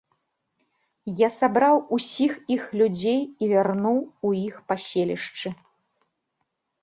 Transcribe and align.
Я 1.19 1.27
сабраў 1.39 1.75
усіх 1.97 2.31
іх 2.55 2.63
людзей 2.79 3.21
і 3.23 3.45
вярнуў 3.53 3.97
у 4.29 4.33
іх 4.47 4.55
паселішчы. 4.71 5.49